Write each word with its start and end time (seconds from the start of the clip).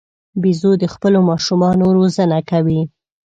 بیزو 0.41 0.71
د 0.81 0.85
خپلو 0.93 1.19
ماشومانو 1.29 1.85
روزنه 1.97 2.39
کوي. 2.49 2.81